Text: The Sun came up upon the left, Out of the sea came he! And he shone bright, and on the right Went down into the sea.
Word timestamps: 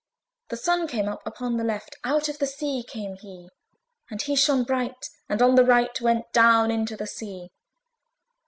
The 0.49 0.57
Sun 0.57 0.87
came 0.87 1.07
up 1.07 1.21
upon 1.27 1.57
the 1.57 1.63
left, 1.63 1.95
Out 2.03 2.27
of 2.27 2.39
the 2.39 2.47
sea 2.47 2.81
came 2.89 3.17
he! 3.17 3.49
And 4.09 4.19
he 4.19 4.35
shone 4.35 4.63
bright, 4.63 5.09
and 5.29 5.43
on 5.43 5.53
the 5.53 5.63
right 5.63 5.95
Went 6.01 6.25
down 6.33 6.71
into 6.71 6.97
the 6.97 7.05
sea. 7.05 7.51